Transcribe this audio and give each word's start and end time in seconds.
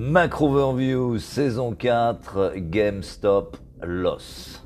Macro 0.00 0.46
Overview 0.46 1.18
saison 1.18 1.74
4 1.74 2.52
GameStop 2.54 3.56
Loss. 3.82 4.64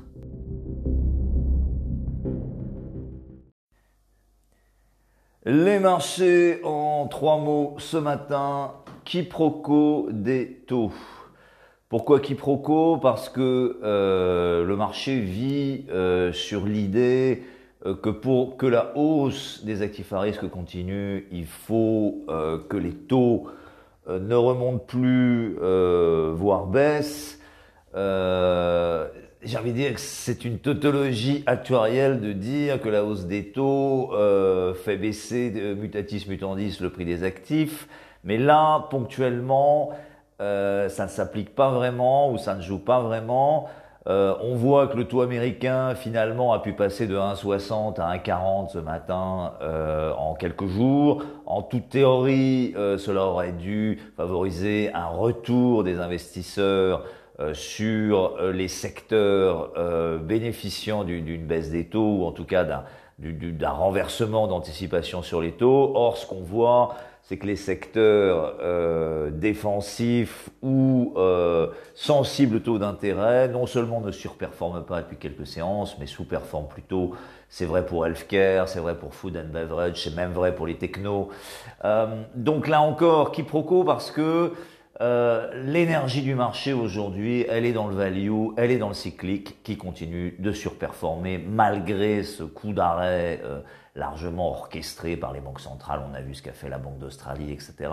Les 5.43 5.79
marchés 5.79 6.59
en 6.63 7.07
trois 7.07 7.39
mots 7.39 7.73
ce 7.79 7.97
matin, 7.97 8.73
quiproquo 9.05 10.09
des 10.11 10.63
taux. 10.67 10.91
Pourquoi 11.89 12.19
quiproquo? 12.19 12.97
Parce 12.97 13.27
que 13.27 13.79
euh, 13.81 14.63
le 14.63 14.75
marché 14.75 15.19
vit 15.19 15.85
euh, 15.89 16.31
sur 16.31 16.67
l'idée 16.67 17.41
euh, 17.87 17.95
que 17.95 18.11
pour 18.11 18.55
que 18.55 18.67
la 18.67 18.95
hausse 18.95 19.63
des 19.65 19.81
actifs 19.81 20.13
à 20.13 20.19
risque 20.19 20.47
continue, 20.47 21.25
il 21.31 21.47
faut 21.47 22.23
que 22.69 22.77
les 22.77 22.93
taux 22.93 23.47
ne 24.07 24.35
remontent 24.35 24.85
plus, 24.85 25.57
voire 26.33 26.65
baissent. 26.67 27.39
J'ai 27.95 29.57
envie 29.57 29.71
de 29.71 29.77
dire 29.77 29.93
que 29.93 29.99
c'est 29.99 30.45
une 30.45 30.59
tautologie 30.59 31.43
actuarielle 31.45 32.21
de 32.21 32.33
dire 32.33 32.81
que 32.81 32.89
la 32.89 33.03
hausse 33.03 33.25
des 33.25 33.51
taux 33.51 34.11
fait 34.83 34.97
baisser 34.97 35.51
mutatis 35.77 36.25
mutandis 36.27 36.79
le 36.81 36.89
prix 36.89 37.05
des 37.05 37.23
actifs. 37.23 37.87
Mais 38.23 38.37
là, 38.37 38.87
ponctuellement, 38.89 39.91
euh, 40.41 40.89
ça 40.89 41.05
ne 41.05 41.09
s'applique 41.09 41.55
pas 41.55 41.71
vraiment 41.71 42.31
ou 42.31 42.37
ça 42.37 42.55
ne 42.55 42.61
joue 42.61 42.79
pas 42.79 43.01
vraiment. 43.01 43.69
Euh, 44.07 44.35
on 44.41 44.55
voit 44.55 44.87
que 44.87 44.97
le 44.97 45.05
taux 45.05 45.21
américain 45.21 45.95
finalement 45.95 46.51
a 46.51 46.59
pu 46.59 46.73
passer 46.73 47.07
de 47.07 47.15
1,60 47.15 48.01
à 48.01 48.17
1,40 48.17 48.73
ce 48.73 48.77
matin 48.77 49.53
euh, 49.61 50.11
en 50.13 50.33
quelques 50.33 50.67
jours. 50.67 51.23
En 51.45 51.61
toute 51.61 51.89
théorie, 51.89 52.73
cela 52.75 53.25
aurait 53.25 53.53
dû 53.53 53.99
favoriser 54.17 54.91
un 54.93 55.07
retour 55.07 55.83
des 55.83 55.99
investisseurs 55.99 57.03
sur 57.53 58.37
les 58.53 58.67
secteurs 58.67 59.71
bénéficiant 60.21 61.03
d'une 61.03 61.45
baisse 61.45 61.69
des 61.71 61.85
taux 61.85 62.19
ou 62.19 62.25
en 62.25 62.31
tout 62.31 62.45
cas 62.45 62.63
d'un 63.19 63.69
renversement 63.69 64.47
d'anticipation 64.47 65.21
sur 65.21 65.41
les 65.41 65.51
taux. 65.51 65.91
Or, 65.95 66.17
ce 66.17 66.25
qu'on 66.27 66.41
voit, 66.41 66.95
c'est 67.23 67.37
que 67.37 67.47
les 67.47 67.55
secteurs 67.55 68.57
euh, 68.61 69.31
défensifs 69.31 70.49
ou 70.61 71.13
euh, 71.15 71.67
sensibles 71.95 72.57
au 72.57 72.59
taux 72.59 72.79
d'intérêt, 72.79 73.47
non 73.47 73.65
seulement 73.65 74.01
ne 74.01 74.11
surperforment 74.11 74.83
pas 74.83 75.01
depuis 75.01 75.15
quelques 75.15 75.47
séances, 75.47 75.97
mais 75.99 76.05
sous-performent 76.05 76.67
plutôt. 76.67 77.11
C'est 77.47 77.65
vrai 77.65 77.85
pour 77.85 78.05
healthcare, 78.05 78.67
c'est 78.67 78.79
vrai 78.79 78.95
pour 78.95 79.13
food 79.13 79.37
and 79.37 79.53
beverage, 79.53 80.03
c'est 80.03 80.15
même 80.15 80.33
vrai 80.33 80.53
pour 80.53 80.67
les 80.67 80.75
technos. 80.75 81.29
Euh, 81.85 82.07
donc 82.35 82.67
là 82.67 82.81
encore, 82.81 83.31
quiproquo 83.31 83.83
parce 83.83 84.11
que 84.11 84.51
l'énergie 85.65 86.21
du 86.21 86.33
marché 86.33 86.71
aujourd'hui, 86.71 87.45
elle 87.49 87.65
est 87.65 87.73
dans 87.73 87.87
le 87.87 87.95
value, 87.95 88.51
elle 88.55 88.71
est 88.71 88.77
dans 88.77 88.87
le 88.87 88.93
cyclique 88.93 89.61
qui 89.61 89.75
continue 89.75 90.33
de 90.39 90.53
surperformer 90.53 91.39
malgré 91.39 92.23
ce 92.23 92.43
coup 92.43 92.71
d'arrêt 92.71 93.41
largement 93.95 94.49
orchestré 94.49 95.15
par 95.15 95.33
les 95.33 95.39
banques 95.39 95.59
centrales. 95.59 96.01
On 96.09 96.15
a 96.15 96.21
vu 96.21 96.33
ce 96.33 96.41
qu'a 96.41 96.53
fait 96.53 96.69
la 96.69 96.79
Banque 96.79 96.97
d'Australie, 96.97 97.51
etc. 97.51 97.91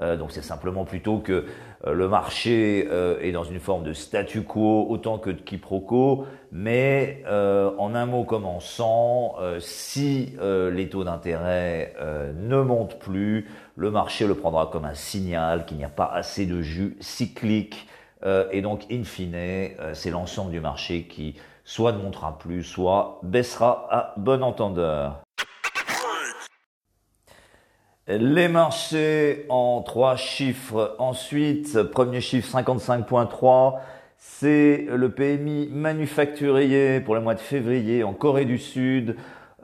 Euh, 0.00 0.16
donc 0.16 0.30
c'est 0.30 0.42
simplement 0.42 0.84
plutôt 0.84 1.18
que 1.18 1.46
euh, 1.86 1.92
le 1.94 2.08
marché 2.08 2.86
euh, 2.90 3.18
est 3.20 3.32
dans 3.32 3.44
une 3.44 3.58
forme 3.58 3.82
de 3.82 3.94
statu 3.94 4.42
quo 4.42 4.86
autant 4.88 5.18
que 5.18 5.30
de 5.30 5.40
quiproquo, 5.40 6.26
mais 6.50 7.24
en 7.26 7.94
un 7.94 8.04
mot 8.04 8.24
commençant, 8.24 9.36
si 9.58 10.36
les 10.40 10.88
taux 10.90 11.02
d'intérêt 11.02 11.94
ne 12.36 12.60
montent 12.60 12.98
plus, 12.98 13.48
le 13.76 13.90
marché 13.90 14.26
le 14.26 14.34
prendra 14.34 14.66
comme 14.66 14.84
un 14.84 14.94
signal 14.94 15.64
qu'il 15.64 15.78
n'y 15.78 15.84
a 15.84 15.88
pas 15.88 16.10
assez 16.12 16.44
de 16.44 16.60
jus 16.60 16.96
cyclique 17.00 17.88
et 18.24 18.60
donc 18.60 18.84
in 18.90 19.04
fine, 19.04 19.70
c'est 19.94 20.10
l'ensemble 20.10 20.50
du 20.50 20.60
marché 20.60 21.04
qui 21.04 21.36
soit 21.64 21.92
ne 21.92 21.98
montera 21.98 22.38
plus, 22.38 22.64
soit 22.64 23.20
baissera 23.22 23.86
à 23.90 24.14
bon 24.16 24.42
entendeur. 24.42 25.22
Les 28.08 28.48
marchés 28.48 29.46
en 29.48 29.80
trois 29.80 30.16
chiffres. 30.16 30.96
Ensuite, 30.98 31.84
premier 31.84 32.20
chiffre 32.20 32.58
55.3, 32.58 33.78
c'est 34.18 34.86
le 34.90 35.08
PMI 35.10 35.68
manufacturier 35.70 36.98
pour 36.98 37.14
le 37.14 37.20
mois 37.20 37.36
de 37.36 37.40
février 37.40 38.02
en 38.02 38.12
Corée 38.12 38.44
du 38.44 38.58
Sud. 38.58 39.14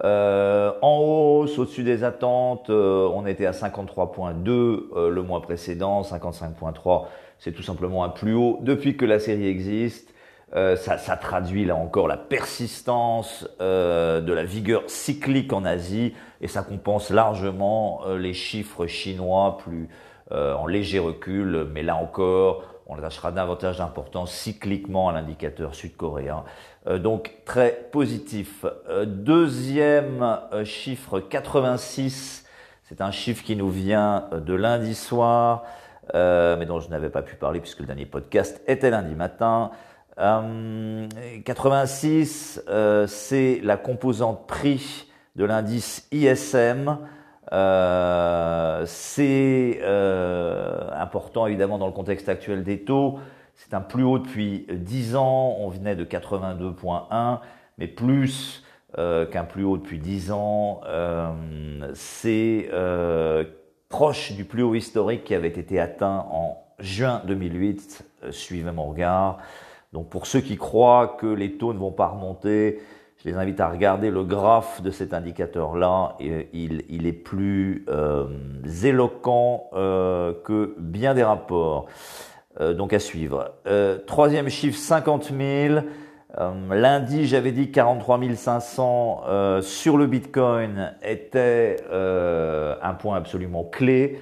Euh, 0.04 0.70
en 0.82 0.98
hausse, 0.98 1.58
au-dessus 1.58 1.82
des 1.82 2.04
attentes, 2.04 2.70
euh, 2.70 3.10
on 3.12 3.26
était 3.26 3.46
à 3.46 3.50
53.2 3.50 4.48
euh, 4.48 5.10
le 5.10 5.22
mois 5.24 5.42
précédent, 5.42 6.02
55.3, 6.02 7.06
c'est 7.40 7.50
tout 7.50 7.64
simplement 7.64 8.04
un 8.04 8.08
plus 8.08 8.34
haut 8.34 8.60
depuis 8.62 8.96
que 8.96 9.04
la 9.04 9.18
série 9.18 9.48
existe. 9.48 10.14
Euh, 10.56 10.76
ça, 10.76 10.96
traduit 11.16 11.66
là 11.66 11.76
encore 11.76 12.08
la 12.08 12.16
persistance 12.16 13.46
euh, 13.60 14.22
de 14.22 14.32
la 14.32 14.44
vigueur 14.44 14.82
cyclique 14.86 15.52
en 15.52 15.66
Asie 15.66 16.14
et 16.40 16.48
ça 16.48 16.62
compense 16.62 17.10
largement 17.10 18.00
euh, 18.06 18.16
les 18.16 18.32
chiffres 18.32 18.86
chinois 18.86 19.58
plus 19.58 19.90
euh, 20.32 20.54
en 20.54 20.66
léger 20.66 21.00
recul, 21.00 21.66
mais 21.70 21.82
là 21.82 21.96
encore, 21.96 22.64
on 22.86 22.96
attachera 22.96 23.30
davantage 23.30 23.76
d'importance 23.76 24.32
cycliquement 24.32 25.10
à 25.10 25.12
l'indicateur 25.12 25.74
sud-coréen. 25.74 26.44
donc 26.96 27.34
très 27.44 27.88
positif. 27.92 28.64
deuxième 29.04 30.38
chiffre 30.64 31.20
86, 31.20 32.46
c'est 32.84 33.02
un 33.02 33.10
chiffre 33.10 33.44
qui 33.44 33.56
nous 33.56 33.68
vient 33.68 34.30
de 34.32 34.54
lundi 34.54 34.94
soir, 34.94 35.64
mais 36.14 36.64
dont 36.64 36.80
je 36.80 36.88
n'avais 36.88 37.10
pas 37.10 37.20
pu 37.20 37.36
parler 37.36 37.60
puisque 37.60 37.80
le 37.80 37.86
dernier 37.86 38.06
podcast 38.06 38.62
était 38.66 38.88
lundi 38.88 39.14
matin. 39.14 39.70
86, 40.18 42.62
euh, 42.66 42.72
euh, 42.72 43.06
c'est 43.06 43.60
la 43.62 43.76
composante 43.76 44.48
prix 44.48 45.06
de 45.36 45.44
l'indice 45.44 46.08
ISM. 46.10 46.98
Euh, 47.52 48.82
c'est 48.86 49.80
important 50.92 51.46
évidemment 51.46 51.78
dans 51.78 51.86
le 51.86 51.92
contexte 51.92 52.28
actuel 52.28 52.64
des 52.64 52.80
taux. 52.80 53.20
C'est 53.54 53.74
un 53.74 53.80
plus 53.80 54.02
haut 54.02 54.18
depuis 54.18 54.66
10 54.70 55.16
ans. 55.16 55.56
On 55.58 55.68
venait 55.68 55.96
de 55.96 56.04
82.1, 56.04 57.40
mais 57.78 57.86
plus 57.86 58.64
qu'un 58.96 59.44
plus 59.44 59.64
haut 59.64 59.76
depuis 59.76 59.98
10 59.98 60.32
ans. 60.32 60.80
c'est 61.94 62.68
proche 63.88 64.32
du 64.32 64.44
plus 64.44 64.62
haut 64.62 64.74
historique 64.74 65.24
qui 65.24 65.34
avait 65.34 65.48
été 65.48 65.78
atteint 65.78 66.26
en 66.30 66.58
juin 66.80 67.22
2008. 67.26 68.04
suivez 68.30 68.72
mon 68.72 68.84
regard. 68.84 69.38
Donc 69.92 70.10
pour 70.10 70.26
ceux 70.26 70.40
qui 70.40 70.56
croient 70.56 71.16
que 71.18 71.26
les 71.26 71.52
taux 71.52 71.72
ne 71.72 71.78
vont 71.78 71.92
pas 71.92 72.08
remonter, 72.08 72.80
je 73.24 73.28
les 73.28 73.36
invite 73.36 73.58
à 73.58 73.68
regarder 73.68 74.10
le 74.10 74.22
graphe 74.22 74.80
de 74.80 74.92
cet 74.92 75.12
indicateur-là. 75.12 76.16
Il, 76.20 76.84
il, 76.88 77.06
est 77.06 77.12
plus 77.12 77.84
euh, 77.88 78.26
éloquent 78.84 79.64
euh, 79.72 80.32
que 80.44 80.76
bien 80.78 81.14
des 81.14 81.24
rapports. 81.24 81.86
Euh, 82.60 82.74
donc 82.74 82.92
à 82.92 83.00
suivre. 83.00 83.54
Euh, 83.66 83.98
troisième 84.06 84.48
chiffre, 84.48 84.78
50 84.78 85.32
000. 85.36 85.80
lundi, 86.70 87.26
j'avais 87.26 87.50
dit 87.50 87.72
43 87.72 88.20
500 88.36 89.62
sur 89.62 89.96
le 89.96 90.06
Bitcoin 90.06 90.94
était 91.02 91.78
un 91.90 92.94
point 92.94 93.16
absolument 93.16 93.64
clé. 93.64 94.20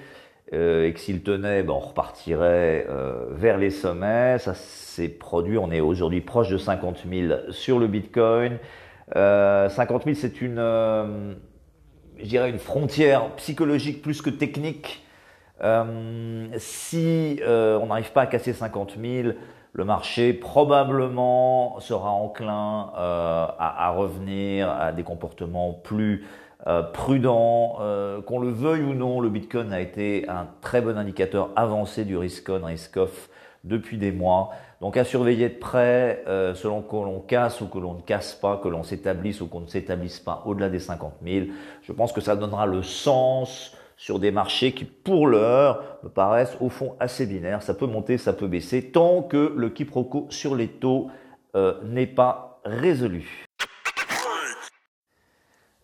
Euh, 0.53 0.87
et 0.87 0.93
que 0.93 1.01
s'il 1.01 1.23
tenait, 1.23 1.63
ben, 1.63 1.73
on 1.73 1.81
repartirait 1.81 2.87
euh, 2.89 3.27
vers 3.31 3.59
les 3.59 3.71
sommets. 3.71 4.39
Ça 4.39 4.55
s'est 4.55 5.09
produit, 5.09 5.59
on 5.59 5.71
est 5.73 5.81
aujourd'hui 5.81 6.21
proche 6.21 6.49
de 6.51 6.59
50 6.59 7.05
000 7.11 7.35
sur 7.51 7.79
le 7.79 7.89
Bitcoin. 7.89 8.59
Euh, 9.15 9.69
50 9.69 10.05
000, 10.05 10.17
c'est 10.19 10.41
une, 10.41 10.59
euh, 10.59 11.35
je 12.19 12.27
dirais, 12.27 12.51
une 12.51 12.59
frontière 12.59 13.31
psychologique 13.37 14.03
plus 14.03 14.23
que 14.23 14.31
technique. 14.31 15.05
Euh, 15.63 16.47
si 16.59 17.41
on 17.45 17.87
n'arrive 17.87 18.13
pas 18.13 18.23
à 18.23 18.27
casser 18.27 18.53
50 18.53 18.97
000, 19.01 19.35
le 19.73 19.85
marché 19.85 20.33
probablement 20.33 21.81
sera 21.81 22.11
enclin 22.11 22.93
à, 22.97 23.91
revenir 23.97 24.71
à 24.71 24.93
des 24.93 25.03
comportements 25.03 25.73
plus 25.73 26.25
euh, 26.67 26.83
prudent, 26.83 27.77
euh, 27.81 28.21
qu'on 28.23 28.41
le 28.41 28.51
veuille 28.51 28.83
ou 28.83 28.95
non, 28.95 29.21
le 29.21 29.29
Bitcoin 29.29 29.73
a 29.73 29.81
été 29.81 30.29
un 30.29 30.49
très 30.61 30.81
bon 30.81 30.99
indicateur 30.99 31.51
avancé 31.55 32.05
du 32.05 32.17
risk-on, 32.17 32.65
risk-off 32.65 33.29
depuis 33.63 33.99
des 33.99 34.11
mois. 34.11 34.51
Donc 34.81 34.97
à 34.97 35.05
surveiller 35.05 35.49
de 35.49 35.59
près, 35.59 36.25
euh, 36.27 36.55
selon 36.55 36.83
que 36.83 36.97
l'on 36.97 37.21
casse 37.21 37.61
ou 37.61 37.69
que 37.69 37.79
l'on 37.79 37.95
ne 37.95 38.01
casse 38.01 38.35
pas, 38.35 38.57
que 38.57 38.67
l'on 38.67 38.83
s'établisse 38.83 39.41
ou 39.41 39.47
qu'on 39.47 39.61
ne 39.61 39.69
s'établisse 39.69 40.19
pas 40.19 40.43
au-delà 40.45 40.69
des 40.69 40.81
50 40.81 41.15
000. 41.25 41.47
Je 41.83 41.93
pense 41.93 42.13
que 42.13 42.21
ça 42.21 42.35
donnera 42.35 42.67
le 42.67 42.83
sens 42.83 43.77
sur 43.97 44.19
des 44.19 44.33
marchés 44.33 44.73
qui, 44.73 44.85
pour 44.85 45.29
l'heure, 45.29 45.99
me 46.03 46.09
paraissent 46.09 46.57
au 46.61 46.69
fond 46.69 46.97
assez 46.99 47.27
binaires. 47.27 47.63
Ça 47.63 47.75
peut 47.75 47.87
monter, 47.87 48.19
ça 48.19 48.33
peut 48.33 48.49
baisser, 48.49 48.91
tant 48.91 49.23
que 49.23 49.55
le 49.57 49.71
quiproquo 49.71 50.27
sur 50.31 50.57
les 50.57 50.69
taux 50.69 51.11
n'est 51.85 52.07
pas 52.07 52.61
résolu. 52.67 53.47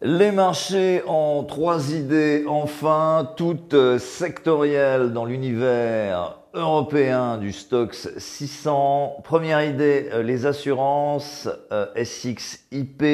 Les 0.05 0.33
marchés 0.33 1.01
en 1.07 1.45
trois 1.45 1.93
idées, 1.93 2.43
enfin, 2.49 3.31
toutes 3.37 3.99
sectorielles 3.99 5.13
dans 5.13 5.25
l'univers 5.25 6.39
européen 6.55 7.39
du 7.39 7.53
Stox 7.53 8.09
600. 8.17 9.21
Première 9.23 9.63
idée, 9.63 10.09
euh, 10.13 10.25
les 10.25 10.45
assurances 10.45 11.49
euh, 11.71 11.87
SXIP. 12.03 13.05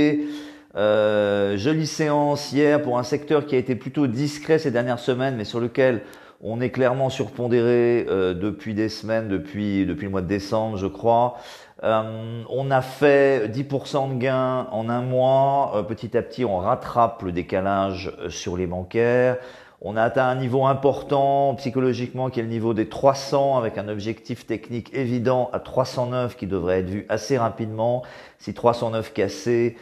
Euh, 0.77 1.59
jolie 1.59 1.87
séance 1.87 2.53
hier 2.53 2.81
pour 2.81 2.99
un 2.99 3.03
secteur 3.03 3.45
qui 3.45 3.55
a 3.55 3.59
été 3.59 3.75
plutôt 3.75 4.07
discret 4.07 4.59
ces 4.59 4.71
dernières 4.71 4.99
semaines, 4.99 5.37
mais 5.37 5.45
sur 5.45 5.61
lequel 5.61 6.01
on 6.41 6.61
est 6.61 6.71
clairement 6.71 7.11
surpondéré 7.11 8.07
euh, 8.09 8.35
depuis 8.35 8.75
des 8.75 8.89
semaines, 8.89 9.29
depuis, 9.29 9.87
depuis 9.87 10.05
le 10.05 10.11
mois 10.11 10.23
de 10.23 10.29
décembre, 10.29 10.77
je 10.77 10.87
crois. 10.87 11.37
Euh, 11.85 12.43
on 12.49 12.71
a 12.71 12.81
fait 12.81 13.49
10% 13.49 14.15
de 14.15 14.19
gains 14.19 14.67
en 14.73 14.89
un 14.89 15.03
mois. 15.03 15.73
Euh, 15.77 15.83
petit 15.83 16.17
à 16.17 16.23
petit, 16.23 16.45
on 16.45 16.59
rattrape 16.59 17.23
le 17.23 17.33
décalage 17.33 18.13
euh, 18.19 18.31
sur 18.31 18.57
les 18.57 18.67
bancaires. 18.67 19.37
On 19.81 19.97
a 19.97 20.03
atteint 20.03 20.27
un 20.27 20.35
niveau 20.35 20.67
important 20.67 21.55
psychologiquement 21.55 22.31
qui 22.31 22.41
est 22.41 22.43
le 22.43 22.49
niveau 22.49 22.75
des 22.75 22.89
300 22.89 23.59
avec 23.59 23.79
un 23.79 23.87
objectif 23.87 24.45
technique 24.45 24.93
évident 24.93 25.51
à 25.53 25.61
309 25.61 26.37
qui 26.37 26.49
devrait 26.49 26.81
être 26.81 26.91
vu 26.91 27.07
assez 27.09 27.39
rapidement. 27.39 28.03
Si 28.41 28.55
309 28.55 29.13
cassé, 29.13 29.77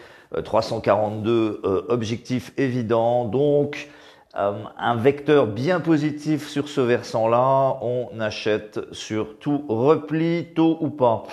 342 0.45 1.63
objectif 1.89 2.53
évident. 2.59 3.25
Donc, 3.25 3.89
un 4.37 4.97
vecteur 4.97 5.47
bien 5.47 5.81
positif 5.81 6.49
sur 6.49 6.69
ce 6.69 6.81
versant-là, 6.81 7.79
on 7.81 8.09
achète 8.21 8.81
sur 8.93 9.39
tout 9.39 9.65
repli, 9.69 10.49
tôt 10.55 10.77
ou 10.81 10.91
pas. 10.91 11.25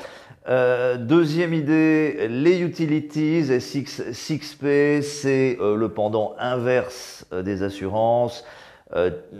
Euh, 0.49 0.97
deuxième 0.97 1.53
idée, 1.53 2.27
les 2.27 2.59
utilities, 2.61 3.43
SX, 3.43 4.01
6P, 4.11 5.01
c'est 5.01 5.57
euh, 5.61 5.77
le 5.77 5.89
pendant 5.89 6.35
inverse 6.37 7.25
euh, 7.31 7.41
des 7.41 7.63
assurances. 7.63 8.43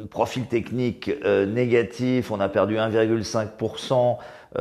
profil 0.10 0.45
technique 0.48 1.12
négatif, 1.48 2.31
on 2.31 2.39
a 2.39 2.50
perdu 2.50 2.75
1,5% 2.77 4.18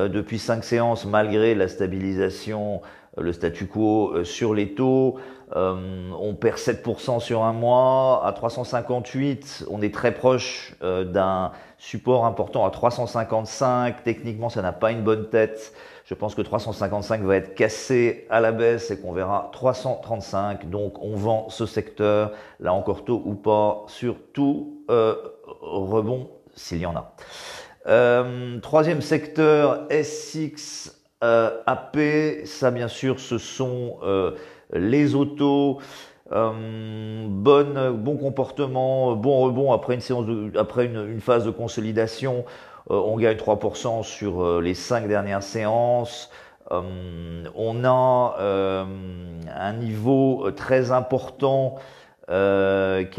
depuis 0.08 0.38
5 0.38 0.64
séances 0.64 1.06
malgré 1.06 1.54
la 1.54 1.66
stabilisation, 1.66 2.82
le 3.18 3.32
statu 3.32 3.66
quo 3.66 4.24
sur 4.24 4.54
les 4.54 4.74
taux. 4.74 5.18
on 5.54 6.36
perd 6.40 6.56
7% 6.56 7.20
sur 7.20 7.42
un 7.42 7.52
mois. 7.52 8.26
À 8.26 8.32
358, 8.32 9.66
on 9.70 9.82
est 9.82 9.92
très 9.92 10.12
proche 10.12 10.74
d'un 10.80 11.52
support 11.78 12.24
important 12.24 12.64
à 12.64 12.70
355. 12.70 14.02
Techniquement, 14.04 14.48
ça 14.48 14.62
n'a 14.62 14.72
pas 14.72 14.92
une 14.92 15.02
bonne 15.02 15.28
tête. 15.28 15.74
Je 16.04 16.14
pense 16.14 16.34
que 16.34 16.42
355 16.42 17.22
va 17.22 17.36
être 17.36 17.54
cassé 17.54 18.26
à 18.28 18.40
la 18.40 18.52
baisse 18.52 18.90
et 18.90 19.00
qu'on 19.00 19.12
verra 19.12 19.48
335. 19.52 20.68
Donc 20.68 21.02
on 21.02 21.14
vend 21.14 21.48
ce 21.48 21.64
secteur, 21.64 22.32
là 22.60 22.74
encore 22.74 23.04
tôt 23.04 23.22
ou 23.24 23.34
pas, 23.34 23.84
sur 23.86 24.16
tout 24.32 24.84
euh, 24.90 25.14
rebond 25.60 26.28
s'il 26.54 26.78
y 26.78 26.86
en 26.86 26.96
a. 26.96 27.14
Euh, 27.86 28.58
troisième 28.60 29.00
secteur, 29.00 29.86
SX 29.90 30.88
euh, 30.88 31.01
AP, 31.22 31.98
ça 32.44 32.70
bien 32.70 32.88
sûr 32.88 33.20
ce 33.20 33.38
sont 33.38 33.98
les 34.72 35.14
autos. 35.14 35.78
bon, 36.30 37.92
bon 37.94 38.16
comportement, 38.16 39.14
bon 39.14 39.40
rebond 39.40 39.72
après 39.72 39.94
une 39.94 40.00
séance 40.00 40.26
après 40.58 40.86
une 40.86 41.20
phase 41.20 41.44
de 41.44 41.50
consolidation. 41.50 42.44
Euh, 42.90 43.00
on 43.04 43.16
gagne 43.16 43.36
3% 43.36 44.02
sur 44.02 44.42
euh, 44.42 44.60
les 44.60 44.74
5 44.74 45.08
dernières 45.08 45.42
séances. 45.42 46.30
Euh, 46.70 47.44
on 47.54 47.84
a 47.84 48.36
un 48.38 49.72
niveau 49.74 50.50
très 50.56 50.90
important 50.90 51.76
qui 52.28 52.34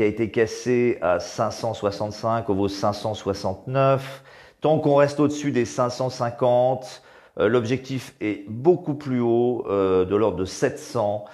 a 0.01 0.05
été 0.05 0.31
cassé 0.31 0.97
à 1.01 1.19
565 1.19 2.49
au 2.49 2.55
vaut 2.55 2.67
569. 2.67 4.23
Tant 4.61 4.79
qu'on 4.79 4.95
reste 4.95 5.19
au-dessus 5.19 5.51
des 5.51 5.65
550, 5.65 7.03
l'objectif 7.37 8.15
est 8.21 8.47
beaucoup 8.49 8.93
plus 8.93 9.19
haut, 9.19 9.65
de 9.67 10.15
l'ordre 10.15 10.37
de 10.37 10.45
700. 10.45 11.25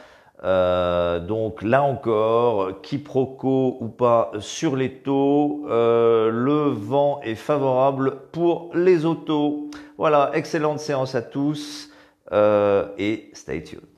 Euh, 0.44 1.20
donc 1.20 1.62
là 1.62 1.84
encore, 1.84 2.82
quiproquo 2.82 3.78
ou 3.82 3.90
pas 3.90 4.32
sur 4.40 4.76
les 4.76 4.94
taux, 4.94 5.66
euh, 5.70 6.30
le 6.32 6.70
vent 6.70 7.20
est 7.24 7.36
favorable 7.36 8.18
pour 8.32 8.72
les 8.74 9.06
autos. 9.06 9.70
Voilà, 9.98 10.32
excellente 10.34 10.80
séance 10.80 11.16
à 11.16 11.22
tous 11.22 11.90
euh, 12.32 12.88
et 12.98 13.30
stay 13.34 13.64
tuned. 13.64 13.89